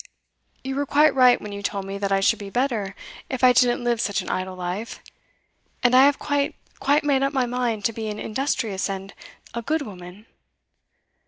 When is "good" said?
9.61-9.83